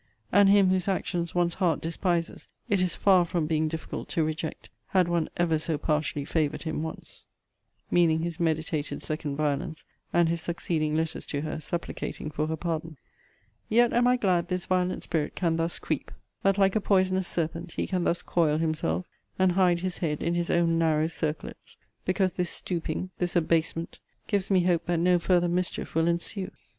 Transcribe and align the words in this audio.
* 0.19 0.21
and 0.31 0.49
him 0.49 0.69
whose 0.69 0.87
actions 0.87 1.35
one's 1.35 1.53
heart 1.53 1.79
despises, 1.79 2.47
it 2.67 2.81
is 2.81 2.95
far 2.95 3.23
from 3.23 3.45
being 3.45 3.67
difficult 3.67 4.09
to 4.09 4.23
reject, 4.23 4.71
had 4.87 5.07
one 5.07 5.29
ever 5.37 5.59
so 5.59 5.77
partially 5.77 6.25
favoured 6.25 6.63
him 6.63 6.81
once. 6.81 7.25
* 7.57 7.91
Meaning 7.91 8.21
his 8.21 8.39
meditated 8.39 9.03
second 9.03 9.35
violence 9.35 9.81
(See 9.81 9.83
Vol. 9.83 9.85
VI. 9.85 9.91
Letter 9.91 10.07
XXXVI.) 10.07 10.19
and 10.23 10.29
his 10.29 10.41
succeeding 10.41 10.95
letters 10.95 11.25
to 11.27 11.41
her, 11.41 11.59
supplicating 11.59 12.31
for 12.31 12.47
her 12.47 12.55
pardon. 12.55 12.97
Yet 13.69 13.93
am 13.93 14.07
I 14.07 14.17
glad 14.17 14.47
this 14.47 14.65
violent 14.65 15.03
spirit 15.03 15.35
can 15.35 15.57
thus 15.57 15.77
creep; 15.77 16.09
that, 16.41 16.57
like 16.57 16.75
a 16.75 16.81
poisonous 16.81 17.27
serpent, 17.27 17.73
he 17.73 17.85
can 17.85 18.03
thus 18.03 18.23
coil 18.23 18.57
himself, 18.57 19.05
and 19.37 19.51
hide 19.51 19.81
his 19.81 19.99
head 19.99 20.23
in 20.23 20.33
his 20.33 20.49
own 20.49 20.79
narrow 20.79 21.05
circlets; 21.09 21.77
because 22.05 22.33
this 22.33 22.49
stooping, 22.49 23.11
this 23.19 23.35
abasement, 23.35 23.99
gives 24.25 24.49
me 24.49 24.63
hope 24.63 24.87
that 24.87 24.97
no 24.97 25.19
farther 25.19 25.47
mischief 25.47 25.93
will 25.93 26.07
ensue. 26.07 26.49